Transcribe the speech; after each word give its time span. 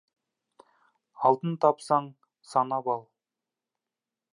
Алтын 1.31 1.55
тапсаң, 1.67 2.11
санап 2.55 2.91
ал. 2.97 3.09